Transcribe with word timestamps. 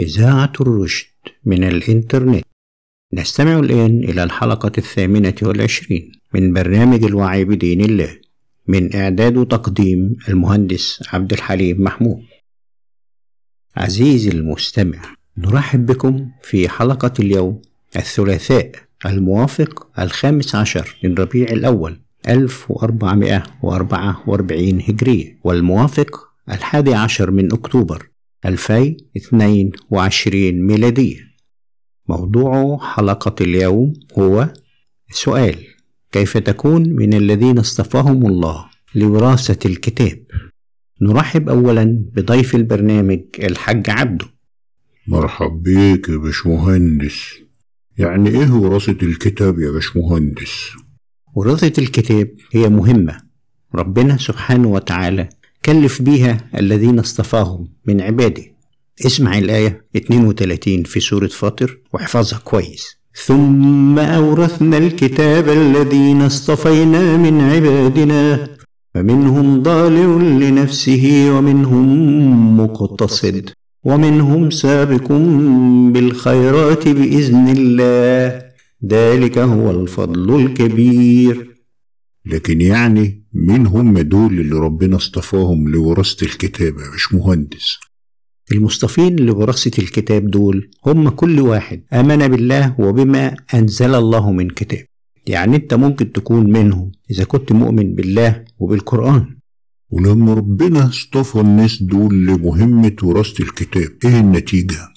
إذاعة 0.00 0.52
الرشد 0.60 1.06
من 1.44 1.64
الإنترنت. 1.64 2.44
نستمع 3.14 3.58
الآن 3.58 4.04
إلى 4.04 4.24
الحلقة 4.24 4.72
الثامنة 4.78 5.34
والعشرين 5.42 6.12
من 6.34 6.52
برنامج 6.52 7.04
الوعي 7.04 7.44
بدين 7.44 7.80
الله 7.80 8.18
من 8.68 8.96
إعداد 8.96 9.36
وتقديم 9.36 10.16
المهندس 10.28 11.02
عبد 11.12 11.32
الحليم 11.32 11.84
محمود. 11.84 12.22
عزيزي 13.76 14.30
المستمع 14.30 14.98
نرحب 15.38 15.86
بكم 15.86 16.30
في 16.42 16.68
حلقة 16.68 17.12
اليوم 17.18 17.62
الثلاثاء 17.96 18.72
الموافق 19.06 19.86
الخامس 19.98 20.54
عشر 20.54 20.96
من 21.04 21.14
ربيع 21.14 21.48
الأول 21.48 22.00
1444 22.28 24.80
هجرية 24.80 25.38
والموافق 25.44 26.28
الحادي 26.50 26.94
عشر 26.94 27.30
من 27.30 27.52
أكتوبر. 27.52 28.06
2022 28.44 30.66
ميلادية. 30.66 31.26
موضوع 32.08 32.78
حلقة 32.94 33.34
اليوم 33.40 33.92
هو 34.18 34.52
سؤال 35.10 35.66
كيف 36.12 36.38
تكون 36.38 36.88
من 36.88 37.14
الذين 37.14 37.58
اصطفاهم 37.58 38.26
الله 38.26 38.66
لوراثة 38.94 39.68
الكتاب؟ 39.68 40.18
نرحب 41.02 41.48
أولا 41.48 42.04
بضيف 42.12 42.54
البرنامج 42.54 43.20
الحاج 43.38 43.90
عبده. 43.90 44.26
مرحب 45.08 45.62
بيك 45.62 46.08
يا 46.08 46.16
باشمهندس. 46.16 47.34
يعني 47.98 48.30
إيه 48.30 48.50
وراثة 48.50 49.06
الكتاب 49.06 49.58
يا 49.58 49.70
باشمهندس؟ 49.70 50.70
وراثة 51.34 51.82
الكتاب 51.82 52.30
هي 52.52 52.68
مهمة. 52.68 53.20
ربنا 53.74 54.16
سبحانه 54.16 54.68
وتعالى 54.68 55.28
كلف 55.66 56.02
بيها 56.02 56.38
الذين 56.58 56.98
اصطفاهم 56.98 57.68
من 57.86 58.00
عباده. 58.00 58.42
اسمع 59.06 59.38
الآية 59.38 59.84
32 59.96 60.82
في 60.82 61.00
سورة 61.00 61.26
فاطر 61.26 61.78
واحفظها 61.92 62.38
كويس. 62.38 62.96
ثم 63.26 63.98
أورثنا 63.98 64.78
الكتاب 64.78 65.48
الذين 65.48 66.22
اصطفينا 66.22 67.16
من 67.16 67.40
عبادنا 67.40 68.48
فمنهم 68.94 69.62
ظالم 69.62 70.42
لنفسه 70.42 71.26
ومنهم 71.30 72.60
مقتصد 72.60 73.50
ومنهم 73.84 74.50
سابق 74.50 75.12
بالخيرات 75.92 76.88
بإذن 76.88 77.48
الله. 77.48 78.42
ذلك 78.86 79.38
هو 79.38 79.70
الفضل 79.70 80.40
الكبير. 80.40 81.55
لكن 82.26 82.60
يعني 82.60 83.22
مين 83.32 83.66
هم 83.66 83.98
دول 83.98 84.40
اللي 84.40 84.54
ربنا 84.54 84.96
اصطفاهم 84.96 85.68
لوراثة 85.68 86.26
الكتاب 86.26 86.78
يا 86.78 86.90
باشمهندس؟ 86.90 87.78
المصطفين 88.52 89.16
لوراثة 89.16 89.82
الكتاب 89.82 90.26
دول 90.30 90.70
هم 90.86 91.08
كل 91.08 91.40
واحد. 91.40 91.82
آمن 91.92 92.28
بالله 92.28 92.74
وبما 92.80 93.36
أنزل 93.54 93.94
الله 93.94 94.32
من 94.32 94.50
كتاب. 94.50 94.84
يعني 95.26 95.56
أنت 95.56 95.74
ممكن 95.74 96.12
تكون 96.12 96.52
منهم 96.52 96.92
إذا 97.10 97.24
كنت 97.24 97.52
مؤمن 97.52 97.94
بالله 97.94 98.44
وبالقرآن. 98.58 99.36
ولما 99.90 100.34
ربنا 100.34 100.88
اصطفى 100.88 101.40
الناس 101.40 101.82
دول 101.82 102.26
لمهمة 102.26 102.96
وراثة 103.02 103.44
الكتاب 103.44 103.88
إيه 104.04 104.20
النتيجة؟ 104.20 104.88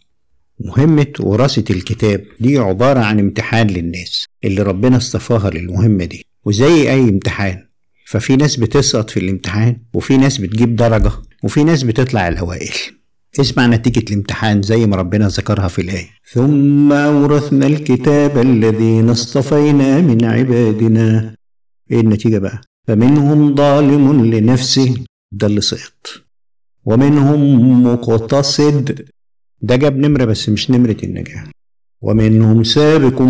مهمة 0.59 1.13
وراثة 1.19 1.75
الكتاب 1.75 2.23
دي 2.39 2.57
عبارة 2.57 2.99
عن 2.99 3.19
امتحان 3.19 3.67
للناس 3.67 4.25
اللي 4.43 4.61
ربنا 4.61 4.97
اصطفاها 4.97 5.49
للمهمة 5.49 6.05
دي. 6.05 6.25
وزي 6.45 6.91
أي 6.91 7.09
امتحان. 7.09 7.65
ففي 8.05 8.35
ناس 8.35 8.55
بتسقط 8.55 9.09
في 9.09 9.19
الامتحان 9.19 9.77
وفي 9.93 10.17
ناس 10.17 10.37
بتجيب 10.37 10.75
درجة 10.75 11.11
وفي 11.43 11.63
ناس 11.63 11.83
بتطلع 11.83 12.27
الأوائل 12.27 12.73
اسمع 13.39 13.67
نتيجة 13.67 13.99
الامتحان 14.09 14.61
زي 14.61 14.85
ما 14.85 14.95
ربنا 14.95 15.27
ذكرها 15.27 15.67
في 15.67 15.81
الآية. 15.81 16.07
ثم 16.31 16.91
أورثنا 16.91 17.67
الكتاب 17.67 18.37
الذين 18.37 19.09
اصطفينا 19.09 20.01
من 20.01 20.25
عبادنا. 20.25 21.35
إيه 21.91 21.99
النتيجة 21.99 22.37
بقى؟ 22.37 22.61
فمنهم 22.87 23.55
ظالم 23.55 24.25
لنفسه 24.25 24.95
ده 25.31 25.47
اللي 25.47 25.61
سقط 25.61 26.07
ومنهم 26.85 27.83
مقتصد. 27.83 29.05
ده 29.61 29.75
جاب 29.75 29.97
نمرة 29.97 30.25
بس 30.25 30.49
مش 30.49 30.71
نمرة 30.71 30.97
النجاح 31.03 31.43
ومنهم 32.01 32.63
سابق 32.63 33.21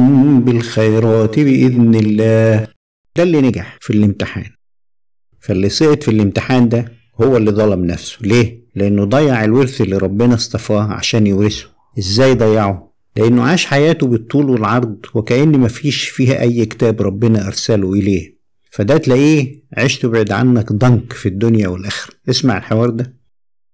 بالخيرات 0.45 1.39
بإذن 1.39 1.95
الله. 1.95 2.67
ده 3.19 3.23
اللي 3.23 3.41
نجح 3.41 3.77
في 3.81 3.93
الامتحان. 3.93 4.49
فاللي 5.39 5.69
سقط 5.69 6.03
في 6.03 6.11
الامتحان 6.11 6.69
ده 6.69 6.91
هو 7.21 7.37
اللي 7.37 7.51
ظلم 7.51 7.85
نفسه. 7.85 8.17
ليه؟ 8.21 8.63
لأنه 8.75 9.03
ضيع 9.05 9.43
الورث 9.43 9.81
اللي 9.81 9.97
ربنا 9.97 10.33
اصطفاه 10.35 10.83
عشان 10.83 11.27
يورثه. 11.27 11.65
إزاي 11.99 12.33
ضيعه؟ 12.33 12.93
لأنه 13.15 13.43
عاش 13.43 13.65
حياته 13.65 14.07
بالطول 14.07 14.49
والعرض 14.49 14.97
وكأن 15.13 15.59
مفيش 15.59 16.09
فيها 16.09 16.41
أي 16.41 16.65
كتاب 16.65 17.01
ربنا 17.01 17.47
أرسله 17.47 17.93
إليه. 17.93 18.39
فده 18.71 18.97
تلاقيه 18.97 19.63
عشت 19.77 20.05
بعد 20.05 20.31
عنك 20.31 20.73
ضنك 20.73 21.13
في 21.13 21.29
الدنيا 21.29 21.67
والآخرة. 21.67 22.13
اسمع 22.29 22.57
الحوار 22.57 22.89
ده. 22.89 23.13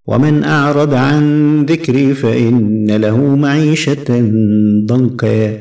ومن 0.06 0.44
أعرض 0.44 0.94
عن 0.94 1.66
ذكري 1.66 2.14
فإن 2.14 2.92
له 2.92 3.36
معيشة 3.36 4.06
ضنكا 4.86 5.60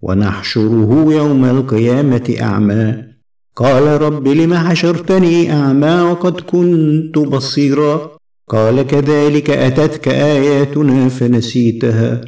ونحشره 0.00 1.12
يوم 1.12 1.44
القيامة 1.44 2.36
أعمى. 2.40 3.15
قال 3.56 4.02
رب 4.02 4.28
لم 4.28 4.54
حشرتني 4.54 5.52
أعمى 5.52 6.00
وقد 6.00 6.40
كنت 6.40 7.18
بصيرا؟ 7.18 8.16
قال 8.48 8.82
كذلك 8.82 9.50
أتتك 9.50 10.08
آياتنا 10.08 11.08
فنسيتها 11.08 12.20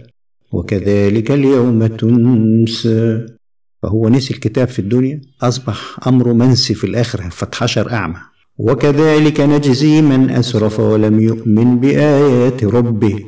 وكذلك 0.52 1.30
اليوم 1.30 1.86
تنسى. 1.86 3.26
فهو 3.82 4.08
نسي 4.08 4.34
الكتاب 4.34 4.68
في 4.68 4.78
الدنيا 4.78 5.20
أصبح 5.42 6.08
أمره 6.08 6.32
منسي 6.32 6.74
في 6.74 6.84
الآخرة 6.84 7.28
فاتحشر 7.28 7.92
أعمى. 7.92 8.20
وكذلك 8.58 9.40
نجزي 9.40 10.02
من 10.02 10.30
أسرف 10.30 10.80
ولم 10.80 11.20
يؤمن 11.20 11.80
بآيات 11.80 12.64
ربه. 12.64 13.26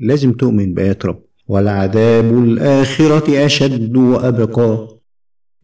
لازم 0.00 0.32
تؤمن 0.32 0.74
بآيات 0.74 1.06
رب 1.06 1.22
والعذاب 1.48 2.38
الآخرة 2.44 3.46
أشد 3.46 3.96
وأبقى. 3.96 4.99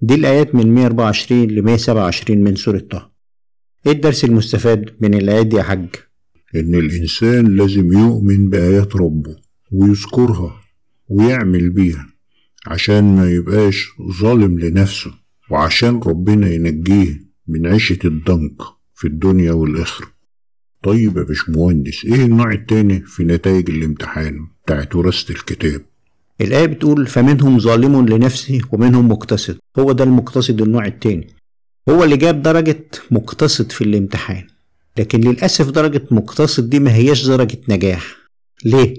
دي 0.01 0.15
الآيات 0.15 0.55
من 0.55 0.75
124 0.75 1.43
ل 1.45 1.63
127 1.63 2.39
من 2.45 2.55
سورة 2.57 2.79
طه. 2.79 3.11
إيه 3.87 3.93
الدرس 3.93 4.25
المستفاد 4.25 4.97
من 5.01 5.15
الآيات 5.15 5.47
دي 5.47 5.57
يا 5.57 5.63
حاج؟ 5.63 5.87
إن 6.55 6.75
الإنسان 6.75 7.57
لازم 7.57 7.93
يؤمن 7.93 8.51
بآيات 8.51 8.97
ربه 8.97 9.37
ويذكرها 9.73 10.61
ويعمل 11.09 11.71
بيها 11.71 12.07
عشان 12.67 13.17
ما 13.17 13.31
يبقاش 13.31 13.89
ظالم 14.21 14.59
لنفسه 14.59 15.11
وعشان 15.51 16.01
ربنا 16.07 16.51
ينجيه 16.51 17.21
من 17.49 17.67
عيشة 17.67 17.99
الضنك 18.05 18.57
في 18.95 19.07
الدنيا 19.09 19.53
والآخرة. 19.53 20.07
طيب 20.83 21.17
يا 21.17 21.23
باشمهندس 21.23 22.05
إيه 22.05 22.25
النوع 22.25 22.53
التاني 22.53 23.01
في 23.01 23.25
نتائج 23.25 23.71
الامتحان 23.71 24.39
بتاعت 24.65 24.97
وراثة 24.97 25.31
الكتاب؟ 25.35 25.83
الآية 26.41 26.67
بتقول 26.67 27.07
فمنهم 27.07 27.59
ظالم 27.59 28.07
لنفسه 28.07 28.61
ومنهم 28.73 29.09
مقتصد. 29.09 29.59
هو 29.79 29.93
ده 29.93 30.05
المقتصد 30.05 30.63
النوع 30.63 30.87
التاني. 30.87 31.27
هو 31.89 32.05
اللي 32.05 32.17
جاب 32.17 32.43
درجة 32.43 32.85
مقتصد 33.11 33.73
في 33.73 33.85
الامتحان. 33.85 34.47
لكن 34.99 35.21
للأسف 35.21 35.71
درجة 35.71 36.03
مقتصد 36.11 36.71
دي 36.71 36.79
ما 36.81 36.95
هياش 36.95 37.27
درجة 37.27 37.59
نجاح. 37.69 38.17
ليه؟ 38.65 38.95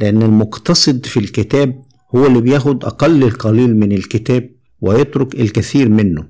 لأن 0.00 0.22
المقتصد 0.22 1.06
في 1.06 1.20
الكتاب 1.20 1.82
هو 2.14 2.26
اللي 2.26 2.40
بياخد 2.40 2.84
أقل 2.84 3.22
القليل 3.22 3.76
من 3.76 3.92
الكتاب 3.92 4.50
ويترك 4.80 5.40
الكثير 5.40 5.88
منه. 5.88 6.28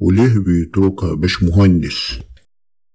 وليه 0.00 0.38
بيتركها 0.38 1.14
باشمهندس 1.14 2.18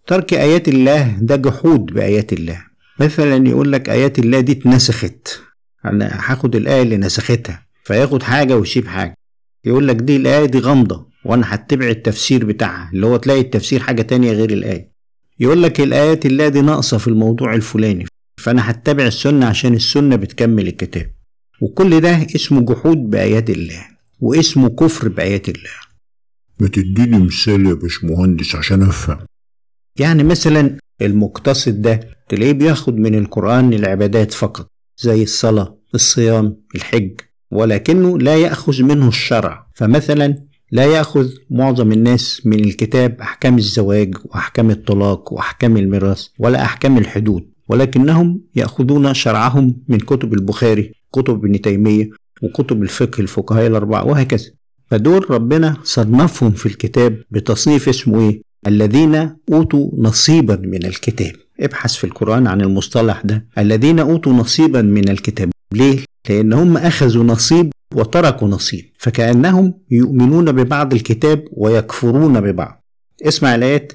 ترك 0.07 0.33
آيات 0.33 0.67
الله 0.67 1.17
ده 1.21 1.35
جحود 1.35 1.85
بآيات 1.85 2.33
الله. 2.33 2.63
مثلا 2.99 3.49
يقول 3.49 3.71
لك 3.71 3.89
آيات 3.89 4.19
الله 4.19 4.39
دي 4.39 4.51
اتنسخت. 4.51 5.41
أنا 5.85 6.31
هاخد 6.31 6.55
الآية 6.55 6.81
اللي 6.81 6.97
نسختها 6.97 7.65
فياخد 7.83 8.23
حاجة 8.23 8.57
ويسيب 8.57 8.87
حاجة. 8.87 9.13
يقول 9.65 9.87
لك 9.87 9.95
دي 9.95 10.15
الآية 10.15 10.45
دي 10.45 10.59
غامضة 10.59 11.07
وأنا 11.25 11.55
هتبع 11.55 11.87
التفسير 11.89 12.45
بتاعها 12.45 12.89
اللي 12.93 13.05
هو 13.05 13.17
تلاقي 13.17 13.41
التفسير 13.41 13.79
حاجة 13.79 14.01
تانية 14.01 14.31
غير 14.31 14.49
الآية. 14.49 14.91
يقول 15.39 15.63
لك 15.63 15.81
الآيات 15.81 16.25
الله 16.25 16.47
دي 16.47 16.61
ناقصة 16.61 16.97
في 16.97 17.07
الموضوع 17.07 17.53
الفلاني 17.55 18.05
فأنا 18.37 18.71
هتبع 18.71 19.07
السنة 19.07 19.45
عشان 19.45 19.73
السنة 19.73 20.15
بتكمل 20.15 20.67
الكتاب. 20.67 21.11
وكل 21.61 22.01
ده 22.01 22.27
اسمه 22.35 22.61
جحود 22.61 22.97
بآيات 22.97 23.49
الله 23.49 23.87
واسمه 24.19 24.69
كفر 24.69 25.07
بآيات 25.07 25.49
الله. 25.49 25.69
ما 26.59 26.67
تديني 26.67 27.19
مثال 27.19 27.65
يا 27.65 27.73
باشمهندس 27.73 28.55
عشان 28.55 28.83
أفهم. 28.83 29.19
يعني 29.99 30.23
مثلا 30.23 30.77
المقتصد 31.01 31.81
ده 31.81 31.99
تلاقيه 32.29 32.51
بياخد 32.51 32.97
من 32.97 33.15
القرآن 33.15 33.73
العبادات 33.73 34.33
فقط. 34.33 34.67
زي 34.97 35.23
الصلاة 35.23 35.77
الصيام 35.95 36.57
الحج 36.75 37.11
ولكنه 37.51 38.19
لا 38.19 38.35
يأخذ 38.35 38.83
منه 38.83 39.07
الشرع. 39.07 39.67
فمثلا 39.75 40.37
لا 40.71 40.85
يأخذ 40.85 41.29
معظم 41.49 41.91
الناس 41.91 42.41
من 42.45 42.59
الكتاب 42.59 43.21
أحكام 43.21 43.57
الزواج 43.57 44.15
وأحكام 44.25 44.69
الطلاق 44.69 45.33
وأحكام 45.33 45.77
الميراث 45.77 46.27
ولا 46.39 46.63
أحكام 46.63 46.97
الحدود 46.97 47.49
ولكنهم 47.69 48.41
يأخذون 48.55 49.13
شرعهم 49.13 49.75
من 49.87 49.97
كتب 49.97 50.33
البخاري 50.33 50.93
كتب 51.13 51.33
ابن 51.33 51.61
تيمية 51.61 52.09
وكتب 52.43 52.83
الفقه 52.83 53.21
الفقهاء 53.21 53.67
الأربعة 53.67 54.05
وهكذا. 54.05 54.45
فدول 54.87 55.31
ربنا 55.31 55.77
صنفهم 55.83 56.51
في 56.51 56.65
الكتاب 56.65 57.21
بتصنيف 57.31 57.89
اسمه 57.89 58.19
إيه؟ 58.19 58.41
الذين 58.67 59.35
أوتوا 59.51 59.89
نصيبا 59.97 60.55
من 60.55 60.85
الكتاب. 60.85 61.31
ابحث 61.63 61.95
في 61.95 62.03
القرآن 62.03 62.47
عن 62.47 62.61
المصطلح 62.61 63.21
ده. 63.25 63.45
الذين 63.57 63.99
أوتوا 63.99 64.33
نصيبا 64.33 64.81
من 64.81 65.09
الكتاب. 65.09 65.49
ليه؟ 65.73 65.99
لأن 66.29 66.53
هم 66.53 66.77
أخذوا 66.77 67.23
نصيب 67.23 67.71
وتركوا 67.95 68.47
نصيب. 68.47 68.85
فكأنهم 68.97 69.73
يؤمنون 69.91 70.51
ببعض 70.51 70.93
الكتاب 70.93 71.43
ويكفرون 71.51 72.41
ببعض. 72.41 72.83
اسمع 73.27 73.55
الآيات. 73.55 73.93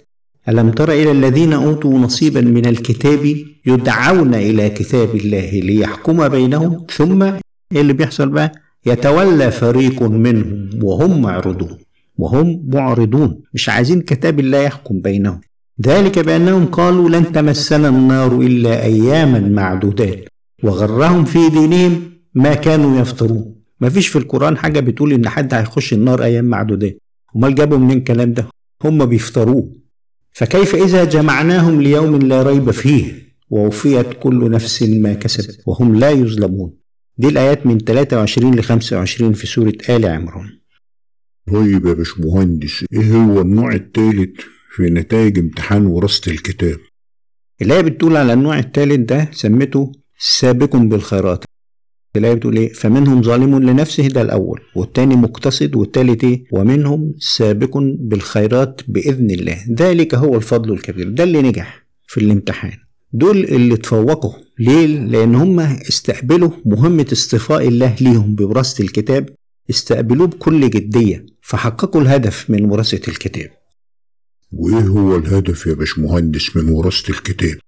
ألم 0.49 0.71
تر 0.71 0.93
إلى 0.93 1.11
الذين 1.11 1.53
أوتوا 1.53 1.99
نصيبا 1.99 2.41
من 2.41 2.67
الكتاب 2.67 3.37
يدعون 3.67 4.35
إلى 4.35 4.71
كتاب 4.71 5.15
الله 5.17 5.51
ليحكم 5.51 6.29
بينهم؟ 6.29 6.87
ثم 6.97 7.23
إيه 7.23 7.81
اللي 7.81 7.93
بيحصل 7.93 8.29
بقى؟ 8.29 8.53
يتولى 8.87 9.51
فريق 9.51 10.03
منهم 10.03 10.71
وهم 10.83 11.23
معرضون. 11.23 11.79
وهم 12.19 12.65
معرضون. 12.69 13.41
مش 13.55 13.69
عايزين 13.69 14.01
كتاب 14.01 14.41
الله 14.41 14.59
يحكم 14.59 15.01
بينهم. 15.01 15.41
ذلك 15.87 16.19
بأنهم 16.19 16.67
قالوا 16.67 17.09
لن 17.09 17.33
تمسنا 17.33 17.89
النار 17.89 18.41
إلا 18.41 18.85
أياما 18.85 19.41
معدودات 19.41 20.25
وغرهم 20.65 21.25
في 21.25 21.49
دينهم 21.49 22.03
ما 22.35 22.55
كانوا 22.55 23.01
يفترون 23.01 23.55
ما 23.81 23.89
فيش 23.89 24.09
في 24.09 24.17
القرآن 24.19 24.57
حاجة 24.57 24.81
بتقول 24.81 25.13
إن 25.13 25.29
حد 25.29 25.55
هيخش 25.55 25.93
النار 25.93 26.23
أيام 26.25 26.45
معدودات. 26.45 26.99
أمال 27.37 27.55
جابوا 27.55 27.79
منين 27.79 27.99
الكلام 27.99 28.33
ده؟ 28.33 28.49
هم 28.85 29.07
بيفتروه 29.07 29.73
فكيف 30.33 30.75
إذا 30.75 31.05
جمعناهم 31.05 31.83
ليوم 31.83 32.19
لا 32.19 32.43
ريب 32.43 32.71
فيه؟ 32.71 33.29
ووفيت 33.51 34.07
كل 34.21 34.51
نفس 34.51 34.83
ما 34.83 35.13
كسبت 35.13 35.63
وهم 35.67 35.95
لا 35.95 36.11
يظلمون. 36.11 36.73
دي 37.19 37.29
الآيات 37.29 37.67
من 37.67 37.79
23 37.79 38.55
ل 38.55 38.63
25 38.63 39.33
في 39.33 39.47
سورة 39.47 39.73
آل 39.91 40.07
عمران. 40.07 40.49
طيب 41.53 41.87
يا 41.87 41.93
باشمهندس 41.93 42.85
إيه 42.93 43.13
هو 43.13 43.41
النوع 43.41 43.75
الثالث 43.75 44.41
في 44.71 44.83
نتائج 44.83 45.39
امتحان 45.39 45.87
وراثة 45.87 46.33
الكتاب. 46.33 46.79
الآية 47.63 47.81
بتقول 47.81 48.17
على 48.17 48.33
النوع 48.33 48.59
الثالث 48.59 49.09
ده 49.11 49.31
سمته 49.33 49.93
سابق 50.19 50.77
بالخيرات. 50.77 51.45
الآية 52.17 52.35
بتقول 52.35 52.57
إيه؟ 52.57 52.73
فمنهم 52.73 53.23
ظالم 53.23 53.59
لنفسه 53.59 54.07
ده 54.07 54.23
الأول 54.23 54.61
والتاني 54.77 55.17
مقتصد 55.17 55.77
والتالت 55.77 56.25
إيه؟ 56.25 56.45
ومنهم 56.53 57.15
سابق 57.19 57.79
بالخيرات 57.99 58.81
بإذن 58.89 59.31
الله. 59.31 59.59
ذلك 59.79 60.15
هو 60.15 60.37
الفضل 60.37 60.73
الكبير. 60.73 61.09
ده 61.09 61.25
اللي 61.25 61.43
نجح 61.43 61.87
في 62.07 62.21
الامتحان. 62.21 62.77
دول 63.13 63.45
اللي 63.45 63.77
تفوقوا. 63.77 64.33
ليه؟ 64.59 64.87
لأن 64.87 65.35
هم 65.35 65.61
استقبلوا 65.61 66.51
مهمة 66.65 67.07
اصطفاء 67.13 67.69
الله 67.69 67.97
ليهم 68.01 68.35
بوراثة 68.35 68.85
الكتاب. 68.85 69.29
استقبلوه 69.71 70.27
بكل 70.27 70.71
جدية. 70.71 71.27
فحققوا 71.43 72.03
الهدف 72.03 72.51
من 72.51 72.65
وراثة 72.65 73.11
الكتاب. 73.13 73.58
وإيه 74.53 74.87
هو 74.87 75.17
الهدف 75.17 75.67
يا 75.67 75.75
باشمهندس 75.75 76.57
من 76.57 76.69
وراثة 76.69 77.11
الكتاب؟ 77.11 77.59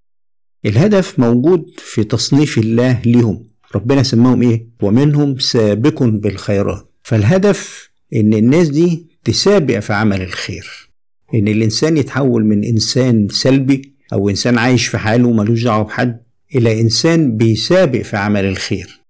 الهدف 0.66 1.18
موجود 1.18 1.66
في 1.78 2.04
تصنيف 2.04 2.58
الله 2.58 3.02
ليهم. 3.02 3.46
ربنا 3.74 4.02
سماهم 4.02 4.42
إيه؟ 4.42 4.66
ومنهم 4.82 5.38
سابق 5.38 6.02
بالخيرات. 6.02 6.92
فالهدف 7.02 7.90
إن 8.14 8.34
الناس 8.34 8.68
دي 8.68 9.06
تسابق 9.24 9.78
في 9.78 9.92
عمل 9.92 10.22
الخير. 10.22 10.90
إن 11.34 11.48
الإنسان 11.48 11.96
يتحول 11.96 12.44
من 12.44 12.64
إنسان 12.64 13.28
سلبي 13.30 13.94
أو 14.12 14.28
إنسان 14.28 14.58
عايش 14.58 14.86
في 14.86 14.98
حاله 14.98 15.30
ملوش 15.30 15.64
دعوة 15.64 15.84
بحد 15.84 16.20
إلى 16.54 16.80
إنسان 16.80 17.36
بيسابق 17.36 18.02
في 18.02 18.16
عمل 18.16 18.44
الخير. 18.44 19.00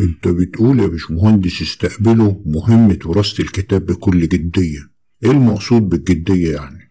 أنت 0.00 0.28
بتقول 0.28 0.80
يا 0.80 0.86
باشمهندس 0.86 1.62
استقبلوا 1.62 2.34
مهمة 2.46 2.98
وراثة 3.04 3.42
الكتاب 3.42 3.86
بكل 3.86 4.28
جدية. 4.28 4.78
إيه 5.24 5.30
المقصود 5.30 5.88
بالجدية 5.88 6.52
يعني؟ 6.52 6.81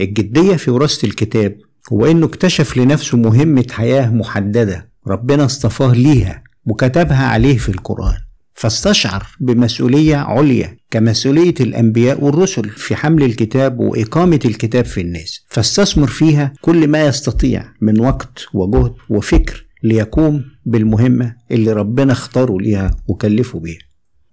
الجدية 0.00 0.56
في 0.56 0.70
وراثة 0.70 1.08
الكتاب 1.08 1.56
هو 1.92 2.06
إنه 2.06 2.26
اكتشف 2.26 2.76
لنفسه 2.76 3.18
مهمة 3.18 3.66
حياة 3.70 4.10
محددة 4.10 4.88
ربنا 5.06 5.44
اصطفاه 5.44 5.92
ليها 5.94 6.42
وكتبها 6.66 7.26
عليه 7.26 7.58
في 7.58 7.68
القرآن 7.68 8.18
فاستشعر 8.54 9.26
بمسؤولية 9.40 10.16
عليا 10.16 10.76
كمسؤولية 10.90 11.54
الأنبياء 11.60 12.24
والرسل 12.24 12.70
في 12.70 12.96
حمل 12.96 13.22
الكتاب 13.22 13.78
وإقامة 13.80 14.40
الكتاب 14.44 14.84
في 14.84 15.00
الناس 15.00 15.44
فاستثمر 15.48 16.06
فيها 16.06 16.52
كل 16.60 16.88
ما 16.88 17.04
يستطيع 17.06 17.64
من 17.80 18.00
وقت 18.00 18.46
وجهد 18.54 18.94
وفكر 19.08 19.66
ليقوم 19.82 20.44
بالمهمة 20.66 21.36
اللي 21.50 21.72
ربنا 21.72 22.12
اختاره 22.12 22.58
ليها 22.60 22.96
وكلفه 23.08 23.60
بيها. 23.60 23.78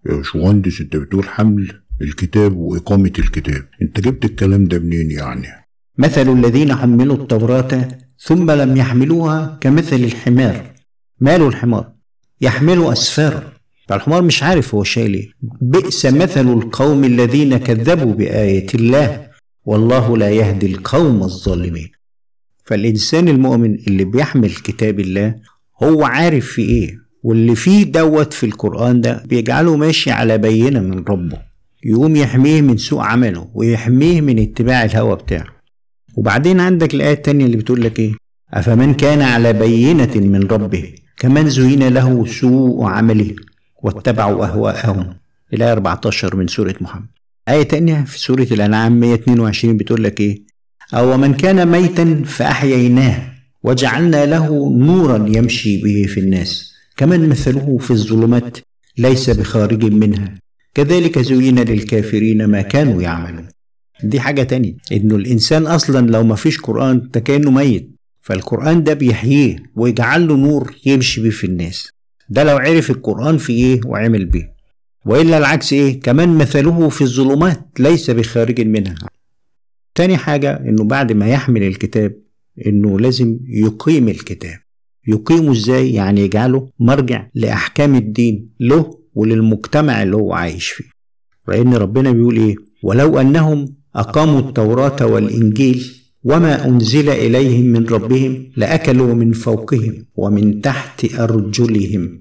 يا 0.09 0.15
باشمهندس 0.15 0.81
أنت 0.81 0.95
بتقول 0.95 1.23
حمل؟ 1.29 1.78
الكتاب 2.01 2.57
وإقامة 2.57 3.13
الكتاب. 3.19 3.65
أنت 3.81 3.99
جبت 3.99 4.25
الكلام 4.25 4.65
ده 4.65 4.79
منين 4.79 5.11
يعني؟ 5.11 5.47
مثل 5.97 6.29
الذين 6.29 6.75
حملوا 6.75 7.15
التوراة 7.15 7.87
ثم 8.19 8.51
لم 8.51 8.77
يحملوها 8.77 9.57
كمثل 9.61 9.95
الحمار. 9.95 10.63
ماله 11.19 11.47
الحمار؟ 11.47 11.91
يحمل 12.41 12.83
أسفارا 12.91 13.43
فالحمار 13.87 14.21
مش 14.21 14.43
عارف 14.43 14.75
هو 14.75 14.83
شايل 14.83 15.13
إيه. 15.13 15.29
بئس 15.61 16.05
مثل 16.05 16.47
القوم 16.47 17.03
الذين 17.03 17.57
كذبوا 17.57 18.13
بآية 18.13 18.67
الله. 18.75 19.29
والله 19.65 20.17
لا 20.17 20.29
يهدي 20.29 20.65
القوم 20.65 21.23
الظالمين. 21.23 21.91
فالإنسان 22.65 23.27
المؤمن 23.27 23.75
اللي 23.75 24.03
بيحمل 24.03 24.51
كتاب 24.51 24.99
الله 24.99 25.35
هو 25.83 26.03
عارف 26.03 26.45
في 26.45 26.61
إيه. 26.61 26.97
واللي 27.23 27.55
فيه 27.55 27.83
دوت 27.83 28.33
في 28.33 28.45
القرآن 28.45 29.01
ده 29.01 29.23
بيجعله 29.25 29.75
ماشي 29.77 30.11
على 30.11 30.37
بينة 30.37 30.79
من 30.79 31.03
ربه. 31.09 31.48
يقوم 31.85 32.15
يحميه 32.15 32.61
من 32.61 32.77
سوء 32.77 32.99
عمله 33.01 33.49
ويحميه 33.53 34.21
من 34.21 34.39
اتباع 34.39 34.83
الهوى 34.85 35.15
بتاعه. 35.15 35.45
وبعدين 36.17 36.59
عندك 36.59 36.93
الآية 36.93 37.13
التانية 37.13 37.45
اللي 37.45 37.57
بتقول 37.57 37.81
لك 37.81 37.99
إيه؟ 37.99 38.13
أفمن 38.53 38.93
كان 38.93 39.21
على 39.21 39.53
بينة 39.53 40.11
من 40.15 40.47
ربه 40.47 40.93
كمن 41.17 41.49
زين 41.49 41.87
له 41.87 42.25
سوء 42.25 42.83
عمله 42.85 43.35
واتبعوا 43.83 44.45
أهواءهم 44.45 45.13
الآية 45.53 45.71
14 45.71 46.35
من 46.35 46.47
سورة 46.47 46.75
محمد. 46.81 47.07
آية 47.49 47.63
تانية 47.63 48.03
في 48.03 48.19
سورة 48.19 48.47
الأنعام 48.51 48.99
122 48.99 49.77
بتقول 49.77 50.03
لك 50.03 50.19
إيه؟ 50.19 50.41
أو 50.93 51.17
من 51.17 51.33
كان 51.33 51.67
ميتا 51.67 52.23
فأحييناه 52.25 53.31
وجعلنا 53.63 54.25
له 54.25 54.73
نورا 54.77 55.25
يمشي 55.27 55.81
به 55.81 56.05
في 56.13 56.19
الناس 56.19 56.73
كمن 56.97 57.29
مثله 57.29 57.77
في 57.77 57.91
الظلمات 57.91 58.57
ليس 58.97 59.29
بخارج 59.29 59.85
منها. 59.85 60.35
كذلك 60.83 61.19
زين 61.19 61.59
للكافرين 61.59 62.45
ما 62.45 62.61
كانوا 62.61 63.01
يعملون. 63.01 63.47
دي 64.03 64.19
حاجة 64.19 64.43
تانية 64.43 64.73
إنه 64.91 65.15
الإنسان 65.15 65.67
أصلا 65.67 66.11
لو 66.11 66.23
ما 66.23 66.35
فيش 66.35 66.59
قرآن 66.59 67.09
ده 67.13 67.19
كأنه 67.19 67.51
ميت 67.51 67.89
فالقرآن 68.21 68.83
ده 68.83 68.93
بيحييه 68.93 69.63
ويجعل 69.75 70.27
له 70.27 70.35
نور 70.37 70.75
يمشي 70.85 71.21
بيه 71.21 71.29
في 71.29 71.43
الناس. 71.43 71.91
ده 72.29 72.43
لو 72.43 72.57
عرف 72.57 72.89
القرآن 72.91 73.37
في 73.37 73.53
إيه 73.53 73.81
وعمل 73.85 74.25
بيه. 74.25 74.53
وإلا 75.05 75.37
العكس 75.37 75.73
إيه 75.73 75.99
كمان 75.99 76.37
مثله 76.37 76.89
في 76.89 77.01
الظلمات 77.01 77.67
ليس 77.79 78.09
بخارج 78.09 78.61
منها. 78.61 78.95
تاني 79.95 80.17
حاجة 80.17 80.51
إنه 80.53 80.83
بعد 80.83 81.11
ما 81.11 81.27
يحمل 81.27 81.63
الكتاب 81.63 82.15
إنه 82.67 82.99
لازم 82.99 83.39
يقيم 83.47 84.09
الكتاب. 84.09 84.57
يقيمه 85.07 85.51
إزاي؟ 85.51 85.93
يعني 85.93 86.21
يجعله 86.21 86.69
مرجع 86.79 87.27
لأحكام 87.35 87.95
الدين 87.95 88.49
له 88.59 88.98
وللمجتمع 89.15 90.03
اللي 90.03 90.15
هو 90.15 90.33
عايش 90.33 90.69
فيه. 90.69 90.89
لأن 91.47 91.73
ربنا 91.73 92.11
بيقول 92.11 92.37
إيه؟ 92.37 92.55
ولو 92.83 93.19
أنهم 93.19 93.75
أقاموا 93.95 94.39
التوراة 94.39 95.05
والإنجيل 95.05 95.95
وما 96.23 96.65
أنزل 96.67 97.09
إليهم 97.09 97.65
من 97.65 97.87
ربهم 97.87 98.51
لأكلوا 98.57 99.13
من 99.13 99.31
فوقهم 99.31 100.05
ومن 100.15 100.61
تحت 100.61 101.13
أرجلهم. 101.19 102.19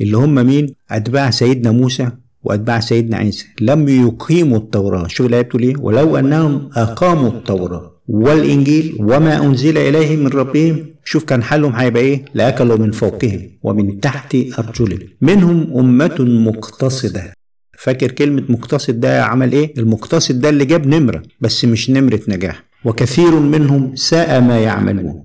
اللي 0.00 0.16
هم 0.16 0.34
مين؟ 0.46 0.74
أتباع 0.90 1.30
سيدنا 1.30 1.70
موسى 1.70 2.10
وأتباع 2.42 2.80
سيدنا 2.80 3.16
عيسى. 3.16 3.46
لم 3.60 3.88
يقيموا 3.88 4.58
التوراة. 4.58 5.06
شوف 5.08 5.26
الآية 5.26 5.42
بتقول 5.42 5.62
إيه؟ 5.62 5.74
ولو 5.78 6.16
أنهم 6.16 6.70
أقاموا 6.76 7.28
التوراة. 7.28 7.90
والإنجيل 8.08 8.96
وما 9.00 9.44
أنزل 9.46 9.78
إليهم 9.78 10.18
من 10.18 10.26
ربهم. 10.28 10.86
شوف 11.04 11.24
كان 11.24 11.42
حالهم 11.42 11.72
هيبقى 11.72 12.02
إيه؟ 12.02 12.24
لأكلوا 12.34 12.76
من 12.76 12.90
فوقهم 12.90 13.50
ومن 13.62 14.00
تحت 14.00 14.36
أرجلهم. 14.58 15.08
منهم 15.20 15.78
أمة 15.78 16.16
مقتصدة. 16.20 17.32
فاكر 17.78 18.10
كلمة 18.10 18.42
مقتصد 18.48 19.00
ده 19.00 19.24
عمل 19.24 19.52
إيه؟ 19.52 19.74
المقتصد 19.78 20.40
ده 20.40 20.48
اللي 20.48 20.64
جاب 20.64 20.86
نمرة 20.86 21.22
بس 21.40 21.64
مش 21.64 21.90
نمرة 21.90 22.20
نجاح. 22.28 22.62
وكثير 22.84 23.40
منهم 23.40 23.96
ساء 23.96 24.40
ما 24.40 24.60
يعملون. 24.60 25.22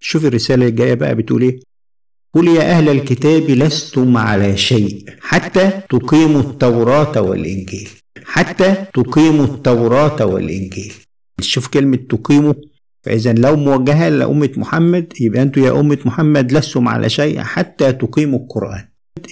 شوف 0.00 0.24
الرسالة 0.24 0.66
الجاية 0.66 0.94
بقى 0.94 1.14
بتقول 1.14 1.42
إيه؟ 1.42 1.60
قل 2.34 2.48
يا 2.48 2.70
أهل 2.70 2.88
الكتاب 2.88 3.42
لستم 3.50 4.16
على 4.16 4.56
شيء 4.56 5.04
حتى 5.20 5.70
تقيموا 5.90 6.40
التوراة 6.40 7.20
والإنجيل. 7.20 7.88
حتى 8.24 8.74
تقيموا 8.94 9.44
التوراة 9.44 10.24
والإنجيل. 10.26 10.92
شوف 11.40 11.66
كلمة 11.68 11.96
تقيموا. 11.96 12.54
فإذا 13.02 13.32
لو 13.32 13.56
موجهة 13.56 14.08
لأمة 14.08 14.50
محمد 14.56 15.12
يبقى 15.20 15.42
أنتوا 15.42 15.62
يا 15.62 15.80
أمة 15.80 15.98
محمد 16.04 16.52
لستم 16.52 16.88
على 16.88 17.08
شيء 17.08 17.38
حتى 17.40 17.92
تقيموا 17.92 18.38
القرآن. 18.38 18.84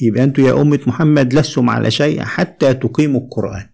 يبقى 0.03 0.25
أنتوا 0.25 0.45
يا 0.49 0.61
أمة 0.63 0.81
محمد 0.87 1.35
لستم 1.35 1.71
على 1.71 1.91
شيء 1.91 2.21
حتى 2.21 2.75
تقيموا 2.75 3.21
القرآن. 3.21 3.67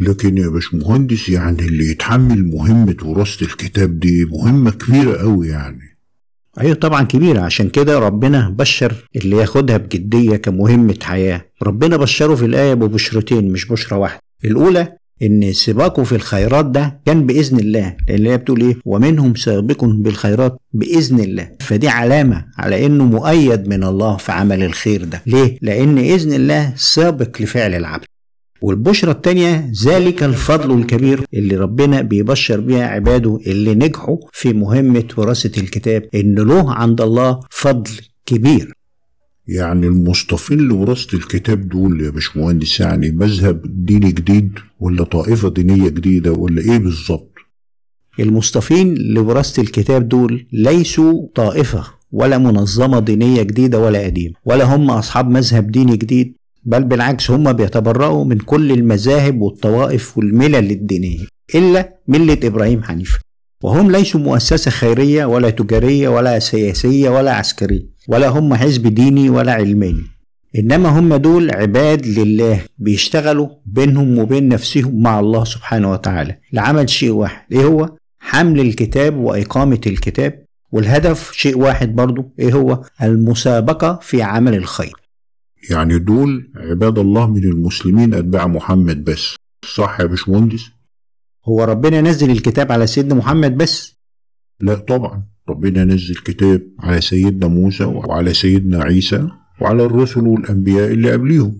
لكن 0.00 0.38
يا 0.38 0.48
باشمهندس 0.48 1.28
يعني 1.28 1.62
اللي 1.62 1.90
يتحمل 1.90 2.44
مهمة 2.44 2.96
وراثة 3.04 3.46
الكتاب 3.46 3.98
دي 4.00 4.24
مهمة 4.24 4.70
كبيرة 4.70 5.20
أوي 5.22 5.48
يعني. 5.48 5.91
أيوة 6.60 6.74
طبعا 6.74 7.02
كبيرة. 7.02 7.40
عشان 7.40 7.68
كده 7.68 7.98
ربنا 7.98 8.48
بشر 8.58 8.94
اللي 9.16 9.36
ياخدها 9.36 9.76
بجدية 9.76 10.36
كمهمة 10.36 10.96
حياة. 11.02 11.44
ربنا 11.62 11.96
بشره 11.96 12.34
في 12.34 12.44
الآية 12.44 12.74
ببشرتين 12.74 13.52
مش 13.52 13.66
بشرة 13.68 13.96
واحدة. 13.96 14.20
الأولى 14.44 14.92
إن 15.22 15.52
سباقه 15.52 16.04
في 16.04 16.14
الخيرات 16.14 16.64
ده 16.66 17.00
كان 17.06 17.26
بإذن 17.26 17.58
الله 17.58 17.96
لأن 18.08 18.26
هي 18.26 18.36
بتقول 18.38 18.60
إيه؟ 18.60 18.76
ومنهم 18.84 19.34
سابق 19.34 19.84
بالخيرات 19.84 20.56
بإذن 20.72 21.20
الله. 21.20 21.50
فدي 21.60 21.88
علامة 21.88 22.44
على 22.58 22.86
إنه 22.86 23.04
مؤيد 23.04 23.68
من 23.68 23.84
الله 23.84 24.16
في 24.16 24.32
عمل 24.32 24.62
الخير 24.62 25.04
ده. 25.04 25.22
ليه؟ 25.26 25.58
لأن 25.62 25.98
إذن 25.98 26.32
الله 26.32 26.72
سابق 26.76 27.42
لفعل 27.42 27.74
العبد. 27.74 28.04
والبشرة 28.62 29.10
التانية 29.12 29.72
ذلك 29.86 30.22
الفضل 30.22 30.78
الكبير 30.78 31.24
اللي 31.34 31.56
ربنا 31.56 32.00
بيبشر 32.02 32.60
بيها 32.60 32.86
عباده 32.86 33.38
اللي 33.46 33.74
نجحوا 33.74 34.16
في 34.32 34.52
مهمة 34.52 35.04
وراثة 35.16 35.60
الكتاب 35.62 36.02
إن 36.14 36.34
له 36.34 36.72
عند 36.72 37.00
الله 37.00 37.40
فضل 37.50 37.90
كبير 38.26 38.72
يعني 39.48 39.86
المصطفين 39.86 40.58
لوراثة 40.58 41.16
الكتاب 41.18 41.68
دول 41.68 42.00
يا 42.00 42.10
باشمهندس 42.10 42.80
يعني 42.80 43.10
مذهب 43.10 43.62
ديني 43.86 44.12
جديد 44.12 44.52
ولا 44.80 45.04
طائفة 45.04 45.48
دينية 45.50 45.88
جديدة 45.88 46.32
ولا 46.32 46.62
إيه 46.62 46.78
بالظبط؟ 46.78 47.32
المصطفين 48.20 48.94
لوراثة 48.94 49.62
الكتاب 49.62 50.08
دول 50.08 50.46
ليسوا 50.52 51.26
طائفة 51.34 51.84
ولا 52.12 52.38
منظمة 52.38 53.00
دينية 53.00 53.42
جديدة 53.42 53.80
ولا 53.80 54.04
قديمة 54.04 54.34
ولا 54.44 54.64
هم 54.76 54.90
أصحاب 54.90 55.30
مذهب 55.30 55.70
ديني 55.70 55.96
جديد 55.96 56.34
بل 56.64 56.84
بالعكس 56.84 57.30
هم 57.30 57.52
بيتبرأوا 57.52 58.24
من 58.24 58.38
كل 58.38 58.72
المذاهب 58.72 59.40
والطوائف 59.40 60.18
والملل 60.18 60.70
الدينية 60.70 61.26
إلا 61.54 61.94
ملة 62.08 62.38
إبراهيم 62.44 62.82
حنيفة. 62.82 63.18
وهم 63.62 63.90
ليسوا 63.90 64.20
مؤسسة 64.20 64.70
خيرية 64.70 65.24
ولا 65.24 65.50
تجارية 65.50 66.08
ولا 66.08 66.38
سياسية 66.38 67.10
ولا 67.10 67.34
عسكرية 67.34 67.86
ولا 68.08 68.28
هم 68.28 68.54
حزب 68.54 68.86
ديني 68.86 69.30
ولا 69.30 69.52
علماني. 69.52 70.02
إنما 70.58 70.88
هم 70.88 71.14
دول 71.14 71.50
عباد 71.50 72.06
لله 72.06 72.60
بيشتغلوا 72.78 73.48
بينهم 73.66 74.18
وبين 74.18 74.48
نفسهم 74.48 75.02
مع 75.02 75.20
الله 75.20 75.44
سبحانه 75.44 75.92
وتعالى. 75.92 76.38
لعمل 76.52 76.90
شيء 76.90 77.10
واحد. 77.10 77.52
إيه 77.52 77.64
هو؟ 77.64 77.96
حمل 78.20 78.60
الكتاب 78.60 79.16
وإقامة 79.16 79.80
الكتاب. 79.86 80.44
والهدف 80.72 81.32
شيء 81.32 81.58
واحد 81.58 81.94
برضو 81.94 82.32
إيه 82.38 82.52
هو؟ 82.52 82.82
المسابقة 83.02 83.98
في 84.02 84.22
عمل 84.22 84.54
الخير. 84.54 85.01
يعني 85.70 85.98
دول 85.98 86.50
عباد 86.56 86.98
الله 86.98 87.26
من 87.26 87.44
المسلمين 87.44 88.14
أتباع 88.14 88.46
محمد 88.46 89.04
بس. 89.04 89.36
صح 89.74 90.00
يا 90.00 90.06
باشمهندس؟ 90.06 90.70
هو 91.44 91.64
ربنا 91.64 92.00
نزل 92.00 92.30
الكتاب 92.30 92.72
على 92.72 92.86
سيدنا 92.86 93.14
محمد 93.14 93.56
بس؟ 93.56 93.96
لا 94.60 94.74
طبعا. 94.74 95.26
ربنا 95.48 95.84
نزل 95.84 96.14
كتاب 96.14 96.62
على 96.78 97.00
سيدنا 97.00 97.46
موسى 97.48 97.84
وعلى 97.84 98.34
سيدنا 98.34 98.82
عيسى 98.82 99.28
وعلى 99.60 99.84
الرسل 99.84 100.26
والأنبياء 100.26 100.92
اللي 100.92 101.12
قبليهم. 101.12 101.58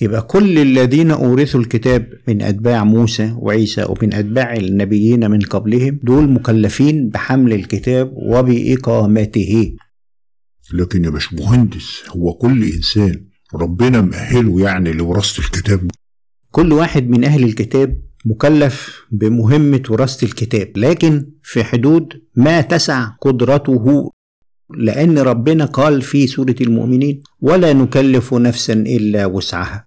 يبقى 0.00 0.22
كل 0.22 0.58
الذين 0.58 1.10
أورثوا 1.10 1.60
الكتاب 1.60 2.08
من 2.28 2.42
أتباع 2.42 2.84
موسى 2.84 3.34
وعيسى 3.38 3.84
ومن 3.88 4.14
أتباع 4.14 4.56
النبيين 4.56 5.30
من 5.30 5.40
قبلهم 5.40 6.00
دول 6.02 6.30
مكلفين 6.30 7.08
بحمل 7.08 7.52
الكتاب 7.52 8.12
وبإقامته. 8.16 9.76
لكن 10.72 11.04
يا 11.04 11.10
باشمهندس 11.10 12.02
هو 12.08 12.34
كل 12.34 12.64
إنسان 12.64 13.24
ربنا 13.54 14.00
مأهله 14.00 14.60
يعني 14.60 14.92
لوراثة 14.92 15.38
الكتاب. 15.42 15.90
كل 16.50 16.72
واحد 16.72 17.08
من 17.10 17.24
أهل 17.24 17.42
الكتاب 17.44 18.00
مكلف 18.24 19.02
بمهمة 19.12 19.82
وراثة 19.90 20.24
الكتاب 20.26 20.72
لكن 20.76 21.26
في 21.42 21.64
حدود 21.64 22.12
ما 22.36 22.60
تسع 22.60 23.04
قدرته 23.20 24.10
لأن 24.78 25.18
ربنا 25.18 25.64
قال 25.64 26.02
في 26.02 26.26
سورة 26.26 26.54
المؤمنين 26.60 27.22
ولا 27.40 27.72
نكلف 27.72 28.34
نفسا 28.34 28.72
إلا 28.72 29.26
وسعها 29.26 29.86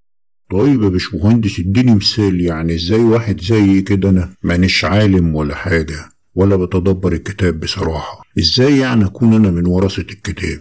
طيب 0.51 0.83
يا 0.83 0.89
باشمهندس 0.89 1.59
إديني 1.59 1.95
مثال 1.95 2.41
يعني 2.41 2.75
إزاي 2.75 2.99
واحد 2.99 3.41
زي 3.41 3.81
كده 3.81 4.09
أنا 4.09 4.29
مانيش 4.43 4.85
عالم 4.85 5.35
ولا 5.35 5.55
حاجة 5.55 6.09
ولا 6.35 6.55
بتدبر 6.55 7.13
الكتاب 7.13 7.59
بصراحة. 7.59 8.21
إزاي 8.39 8.77
يعني 8.79 9.05
أكون 9.05 9.33
أنا 9.33 9.51
من 9.51 9.65
ورثة 9.67 10.01
الكتاب؟ 10.01 10.59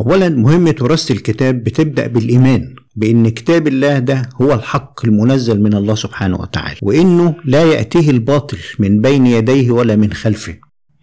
أولا 0.00 0.28
مهمة 0.28 0.74
وراثة 0.80 1.12
الكتاب 1.14 1.64
بتبدأ 1.64 2.06
بالإيمان 2.06 2.74
بأن 2.96 3.28
كتاب 3.28 3.68
الله 3.68 3.98
ده 3.98 4.28
هو 4.42 4.52
الحق 4.54 5.04
المنزل 5.06 5.60
من 5.62 5.74
الله 5.74 5.94
سبحانه 5.94 6.36
وتعالى 6.40 6.76
وإنه 6.82 7.34
لا 7.44 7.64
يأتيه 7.64 8.10
الباطل 8.10 8.58
من 8.78 9.00
بين 9.00 9.26
يديه 9.26 9.70
ولا 9.70 9.96
من 9.96 10.12
خلفه. 10.12 10.54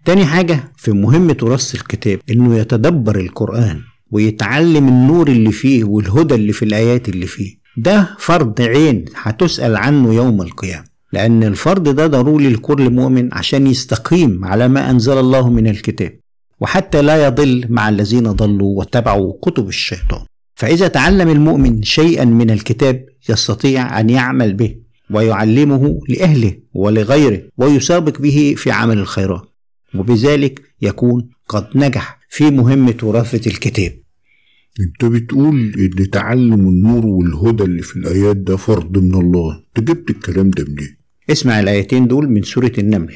تاني 0.05 0.25
حاجة 0.25 0.71
في 0.77 0.91
مهمة 0.91 1.37
وراثة 1.41 1.75
الكتاب 1.75 2.19
إنه 2.31 2.57
يتدبر 2.57 3.19
القرآن 3.19 3.79
ويتعلم 4.11 4.87
النور 4.87 5.27
اللي 5.27 5.51
فيه 5.51 5.83
والهدى 5.83 6.35
اللي 6.35 6.53
في 6.53 6.65
الآيات 6.65 7.09
اللي 7.09 7.25
فيه. 7.25 7.55
ده 7.77 8.15
فرض 8.19 8.61
عين 8.61 9.05
هتسأل 9.15 9.75
عنه 9.75 10.13
يوم 10.13 10.41
القيامة 10.41 10.85
لأن 11.13 11.43
الفرض 11.43 11.89
ده 11.89 12.07
ضروري 12.07 12.49
لكل 12.49 12.89
مؤمن 12.89 13.33
عشان 13.33 13.67
يستقيم 13.67 14.45
على 14.45 14.67
ما 14.67 14.89
أنزل 14.89 15.17
الله 15.17 15.49
من 15.49 15.67
الكتاب. 15.67 16.11
وحتى 16.61 17.01
لا 17.01 17.25
يضل 17.27 17.65
مع 17.69 17.89
الذين 17.89 18.23
ضلوا 18.31 18.77
واتبعوا 18.79 19.33
كتب 19.41 19.67
الشيطان. 19.67 20.25
فإذا 20.55 20.87
تعلم 20.87 21.29
المؤمن 21.29 21.83
شيئا 21.83 22.25
من 22.25 22.49
الكتاب 22.49 23.05
يستطيع 23.29 23.99
أن 23.99 24.09
يعمل 24.09 24.53
به 24.53 24.75
ويعلمه 25.11 25.99
لأهله 26.09 26.57
ولغيره 26.73 27.41
ويسابق 27.57 28.21
به 28.21 28.53
في 28.57 28.71
عمل 28.71 28.97
الخيرات. 28.97 29.43
وبذلك 29.95 30.61
يكون 30.81 31.29
قد 31.47 31.67
نجح 31.75 32.19
في 32.29 32.51
مهمة 32.51 32.97
وراثة 33.03 33.51
الكتاب. 33.51 33.91
أنت 34.79 35.05
بتقول 35.05 35.73
إن 35.79 36.09
تعلم 36.09 36.53
النور 36.53 37.05
والهدى 37.05 37.63
اللي 37.63 37.81
في 37.81 37.95
الآيات 37.95 38.37
ده 38.37 38.57
فرض 38.57 38.97
من 38.97 39.15
الله. 39.15 39.63
أنت 39.77 39.89
جبت 39.89 40.09
الكلام 40.09 40.49
ده 40.49 40.63
منين؟ 40.63 40.97
اسمع 41.29 41.59
الآيتين 41.59 42.07
دول 42.07 42.29
من 42.29 42.41
سورة 42.43 42.71
النمل. 42.77 43.13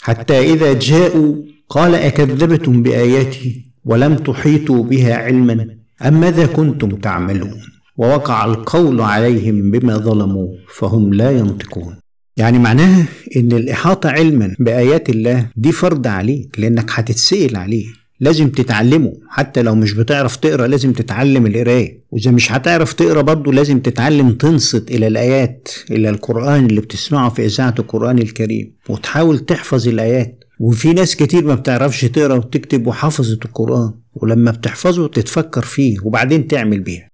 حتى 0.00 0.52
إذا 0.52 0.72
جاءوا 0.72 1.36
قال 1.68 1.94
أكذبتم 1.94 2.82
بآياتي 2.82 3.64
ولم 3.84 4.14
تحيطوا 4.14 4.84
بها 4.84 5.14
علما 5.14 5.66
أم 6.06 6.20
ماذا 6.20 6.46
كنتم 6.46 6.88
تعملون؟ 6.88 7.60
ووقع 7.96 8.44
القول 8.44 9.00
عليهم 9.00 9.70
بما 9.70 9.96
ظلموا 9.96 10.48
فهم 10.74 11.14
لا 11.14 11.30
ينطقون. 11.30 11.94
يعني 12.36 12.58
معناها 12.58 13.04
إن 13.36 13.52
الإحاطة 13.52 14.08
علما 14.10 14.54
بآيات 14.58 15.10
الله 15.10 15.46
دي 15.56 15.72
فرض 15.72 16.06
عليك 16.06 16.56
لأنك 16.58 16.90
هتتسأل 16.92 17.56
عليه. 17.56 17.86
لازم 18.20 18.48
تتعلمه. 18.48 19.12
حتى 19.28 19.62
لو 19.62 19.74
مش 19.74 19.92
بتعرف 19.92 20.36
تقرأ 20.36 20.66
لازم 20.66 20.92
تتعلم 20.92 21.46
القرايه 21.46 21.98
وإذا 22.10 22.30
مش 22.30 22.52
هتعرف 22.52 22.92
تقرأ 22.92 23.20
برضه 23.22 23.52
لازم 23.52 23.78
تتعلم 23.80 24.30
تنصت 24.30 24.90
إلى 24.90 25.06
الآيات 25.06 25.68
إلى 25.90 26.10
القرآن 26.10 26.66
اللي 26.66 26.80
بتسمعه 26.80 27.28
في 27.28 27.44
إذاعة 27.46 27.74
القرآن 27.78 28.18
الكريم. 28.18 28.72
وتحاول 28.88 29.38
تحفظ 29.38 29.88
الآيات. 29.88 30.37
وفي 30.58 30.92
ناس 30.92 31.16
كتير 31.16 31.44
ما 31.44 31.54
بتعرفش 31.54 32.00
تقرأ 32.00 32.34
وتكتب 32.34 32.86
وحفظت 32.86 33.44
القرآن 33.44 33.92
ولما 34.14 34.50
بتحفظه 34.50 35.08
تتفكر 35.08 35.62
فيه 35.62 35.96
وبعدين 36.02 36.46
تعمل 36.46 36.80
بيها. 36.80 37.08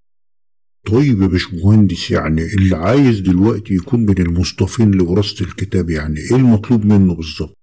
طيب 0.86 1.22
يا 1.22 1.26
باشمهندس 1.26 2.10
يعني 2.10 2.42
اللي 2.42 2.76
عايز 2.76 3.20
دلوقتي 3.20 3.74
يكون 3.74 4.00
من 4.00 4.18
المصطفين 4.18 4.90
لوراثة 4.90 5.44
الكتاب 5.44 5.90
يعني 5.90 6.20
إيه 6.20 6.36
المطلوب 6.36 6.84
منه 6.84 7.14
بالظبط؟ 7.14 7.56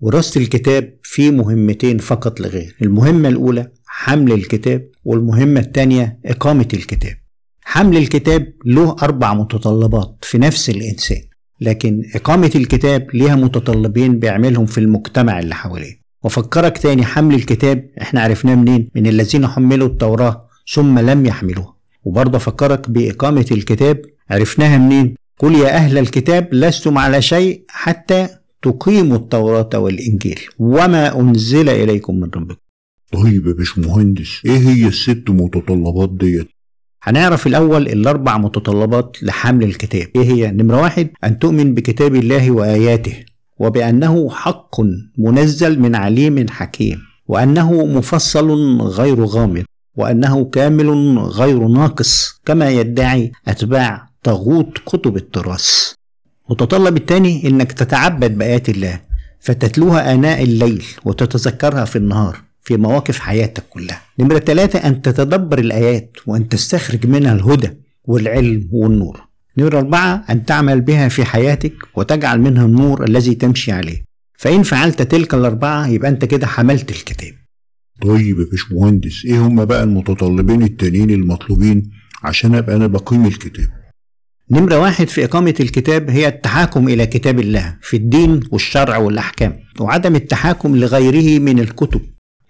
وراثة 0.00 0.40
الكتاب 0.40 0.98
في 1.02 1.30
مهمتين 1.30 1.98
فقط 1.98 2.40
لغير. 2.40 2.76
المهمة 2.82 3.28
الأولى 3.28 3.72
حمل 3.86 4.32
الكتاب 4.32 4.88
والمهمة 5.04 5.60
الثانية 5.60 6.18
إقامة 6.24 6.68
الكتاب. 6.74 7.16
حمل 7.62 7.96
الكتاب 7.96 8.52
له 8.66 8.96
أربع 9.02 9.34
متطلبات 9.34 10.18
في 10.22 10.38
نفس 10.38 10.70
الإنسان. 10.70 11.22
لكن 11.60 12.02
إقامة 12.14 12.50
الكتاب 12.54 13.06
ليها 13.14 13.34
متطلبين 13.36 14.18
بيعملهم 14.18 14.66
في 14.66 14.78
المجتمع 14.78 15.38
اللي 15.38 15.54
حواليه. 15.54 16.04
وفكرك 16.22 16.78
تاني 16.78 17.04
حمل 17.04 17.34
الكتاب 17.34 17.90
إحنا 18.02 18.20
عرفناه 18.20 18.54
منين؟ 18.54 18.88
من 18.94 19.06
الذين 19.06 19.46
حملوا 19.46 19.88
التوراة 19.88 20.48
ثم 20.72 20.98
لم 20.98 21.26
يحملوها 21.26 21.74
وبرضه 22.04 22.36
أفكرك 22.36 22.90
بإقامة 22.90 23.46
الكتاب 23.50 24.02
عرفناها 24.30 24.78
منين؟ 24.78 25.14
قل 25.38 25.54
يا 25.54 25.76
أهل 25.76 25.98
الكتاب 25.98 26.48
لستم 26.54 26.98
على 26.98 27.22
شيء 27.22 27.64
حتى 27.68 28.28
تقيموا 28.62 29.16
التوراة 29.16 29.70
والإنجيل. 29.74 30.40
وما 30.58 31.20
أنزل 31.20 31.68
إليكم 31.68 32.20
من 32.20 32.30
ربكم. 32.36 32.58
طيب 33.12 33.46
يا 33.46 33.52
باشمهندس 33.52 34.40
إيه 34.46 34.58
هي 34.58 34.86
الست 34.86 35.24
متطلبات 35.28 36.10
ديت؟ 36.12 36.48
هنعرف 37.06 37.46
الأول 37.46 37.88
الأربع 37.88 38.38
متطلبات 38.38 39.16
لحمل 39.22 39.64
الكتاب. 39.64 40.08
إيه 40.16 40.22
هي؟ 40.22 40.50
نمرة 40.50 40.80
واحد 40.80 41.10
أن 41.24 41.38
تؤمن 41.38 41.74
بكتاب 41.74 42.14
الله 42.14 42.50
وآياته 42.50 43.16
وبأنه 43.58 44.30
حق 44.30 44.80
منزل 45.18 45.80
من 45.80 45.94
عليم 45.94 46.46
حكيم 46.50 46.98
وأنه 47.26 47.86
مفصل 47.86 48.80
غير 48.80 49.24
غامض 49.24 49.64
وأنه 49.96 50.44
كامل 50.44 51.18
غير 51.18 51.66
ناقص 51.68 52.40
كما 52.44 52.70
يدعي 52.70 53.32
أتباع 53.48 54.08
طاغوت 54.22 54.78
كتب 54.86 55.16
التراث. 55.16 55.92
متطلب 56.50 56.96
الثاني 56.96 57.48
إنك 57.48 57.72
تتعبد 57.72 58.38
بآيات 58.38 58.68
الله 58.68 59.00
فتتلوها 59.40 60.14
آناء 60.14 60.42
الليل 60.42 60.84
وتتذكرها 61.04 61.84
في 61.84 61.96
النهار. 61.96 62.43
في 62.64 62.76
مواقف 62.76 63.18
حياتك 63.18 63.62
كلها. 63.70 64.02
نمرة 64.18 64.38
ثلاثة 64.38 64.78
أن 64.78 65.02
تتدبر 65.02 65.58
الآيات 65.58 66.16
وأن 66.26 66.48
تستخرج 66.48 67.06
منها 67.06 67.32
الهدى 67.34 67.70
والعلم 68.04 68.68
والنور. 68.72 69.20
نمرة 69.58 69.78
أربعة 69.78 70.24
أن 70.30 70.44
تعمل 70.44 70.80
بها 70.80 71.08
في 71.08 71.24
حياتك 71.24 71.72
وتجعل 71.94 72.40
منها 72.40 72.66
النور 72.66 73.04
الذي 73.04 73.34
تمشي 73.34 73.72
عليه. 73.72 74.04
فإن 74.38 74.62
فعلت 74.62 75.02
تلك 75.02 75.34
الأربعة 75.34 75.86
يبقى 75.88 76.08
أنت 76.10 76.24
كده 76.24 76.46
حملت 76.46 76.90
الكتاب. 76.90 77.32
طيب 78.02 78.40
يا 78.40 78.44
باشمهندس 78.50 79.24
إيه 79.24 79.46
هما 79.46 79.64
بقى 79.64 79.82
المتطلبين 79.82 80.62
التانيين 80.62 81.10
المطلوبين 81.10 81.90
عشان 82.22 82.54
أبقى 82.54 82.76
أنا 82.76 82.86
بقيم 82.86 83.26
الكتاب؟ 83.26 83.66
نمرة 84.50 84.78
واحد 84.78 85.08
في 85.08 85.24
إقامة 85.24 85.54
الكتاب 85.60 86.10
هي 86.10 86.28
التحاكم 86.28 86.88
إلى 86.88 87.06
كتاب 87.06 87.40
الله 87.40 87.76
في 87.82 87.96
الدين 87.96 88.40
والشرع 88.50 88.96
والأحكام 88.96 89.56
وعدم 89.80 90.16
التحاكم 90.16 90.76
لغيره 90.76 91.38
من 91.38 91.58
الكتب. 91.60 92.00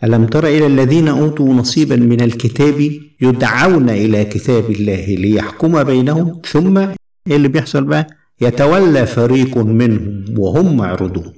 ألم 0.04 0.26
تر 0.26 0.46
إلى 0.46 0.66
الذين 0.66 1.08
أوتوا 1.08 1.54
نصيبا 1.54 1.96
من 1.96 2.20
الكتاب 2.20 2.90
يدعون 3.20 3.90
إلى 3.90 4.24
كتاب 4.24 4.70
الله 4.70 5.04
ليحكم 5.06 5.84
بينهم؟ 5.84 6.40
ثم 6.52 6.78
إيه 6.78 7.36
اللي 7.36 7.48
بيحصل 7.48 7.84
بقى؟ 7.84 8.06
يتولى 8.40 9.06
فريق 9.06 9.58
منهم 9.58 10.24
وهم 10.38 10.76
معرضون 10.76 11.32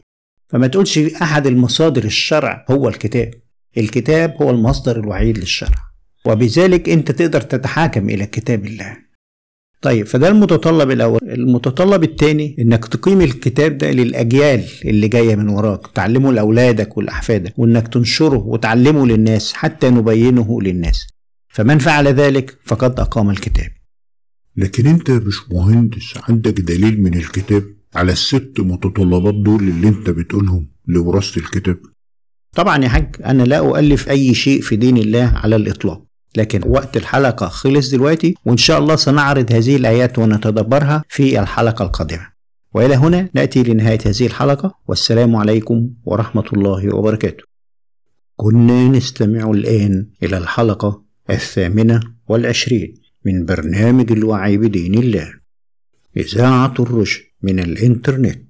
فما 0.48 0.66
تقولش 0.66 0.98
أحد 0.98 1.46
المصادر 1.46 2.04
الشرع 2.04 2.64
هو 2.70 2.88
الكتاب. 2.88 3.30
الكتاب 3.78 4.34
هو 4.42 4.50
المصدر 4.50 5.00
الوحيد 5.00 5.38
للشرع. 5.38 5.78
وبذلك 6.26 6.88
أنت 6.88 7.10
تقدر 7.10 7.40
تتحاكم 7.40 8.10
إلى 8.10 8.26
كتاب 8.26 8.66
الله. 8.66 8.96
طيب 9.82 10.06
فده 10.06 10.28
المتطلب 10.28 10.90
الأول. 10.90 11.18
المتطلب 11.22 12.04
الثاني 12.04 12.56
إنك 12.58 12.84
تقيم 12.86 13.20
الكتاب 13.20 13.78
ده 13.78 13.90
للأجيال 13.90 14.64
اللي 14.84 15.08
جاية 15.08 15.36
من 15.36 15.48
وراك 15.48 15.86
تعلمه 15.94 16.32
لأولادك 16.32 16.96
ولأحفادك 16.96 17.58
وإنك 17.58 17.88
تنشره 17.88 18.38
وتعلمه 18.38 19.06
للناس 19.06 19.52
حتى 19.52 19.90
نبينه 19.90 20.62
للناس. 20.62 21.06
فمن 21.48 21.78
فعل 21.78 22.08
ذلك 22.08 22.58
فقد 22.64 23.00
أقام 23.00 23.30
الكتاب. 23.30 23.70
لكن 24.56 24.86
أنت 24.86 25.08
يا 25.08 25.18
باشمهندس 25.18 26.14
عندك 26.28 26.60
دليل 26.60 27.02
من 27.02 27.14
الكتاب 27.14 27.64
على 27.94 28.12
الست 28.12 28.52
متطلبات 28.58 29.34
دول 29.34 29.62
اللي 29.62 29.88
أنت 29.88 30.10
بتقولهم 30.10 30.68
لوراثة 30.86 31.38
الكتاب؟ 31.40 31.78
طبعا 32.54 32.84
يا 32.84 32.88
حاج 32.88 33.16
أنا 33.24 33.42
لا 33.42 33.58
أؤلف 33.58 34.08
أي 34.08 34.34
شيء 34.34 34.60
في 34.60 34.76
دين 34.76 34.96
الله 34.96 35.32
على 35.34 35.56
الإطلاق. 35.56 36.05
لكن 36.36 36.60
وقت 36.66 36.96
الحلقة 36.96 37.48
خلص 37.48 37.90
دلوقتي 37.90 38.34
وإن 38.44 38.56
شاء 38.56 38.78
الله 38.78 38.96
سنعرض 38.96 39.52
هذه 39.52 39.76
الآيات 39.76 40.18
ونتدبرها 40.18 41.04
في 41.08 41.40
الحلقة 41.40 41.84
القادمة. 41.84 42.28
وإلى 42.74 42.94
هنا 42.94 43.28
نأتي 43.34 43.62
لنهاية 43.62 43.98
هذه 44.06 44.26
الحلقة 44.26 44.74
والسلام 44.88 45.36
عليكم 45.36 45.90
ورحمة 46.04 46.44
الله 46.52 46.94
وبركاته. 46.94 47.44
كنا 48.36 48.88
نستمع 48.88 49.50
الآن 49.50 50.06
إلى 50.22 50.38
الحلقة 50.38 51.02
الثامنة 51.30 52.00
والعشرين 52.28 52.94
من 53.24 53.44
برنامج 53.44 54.12
الوعي 54.12 54.56
بدين 54.56 54.94
الله. 54.94 55.34
إذاعة 56.16 56.74
الرشد 56.80 57.22
من 57.42 57.60
الإنترنت. 57.60 58.45